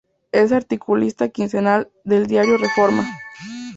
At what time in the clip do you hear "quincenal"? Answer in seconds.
1.29-1.91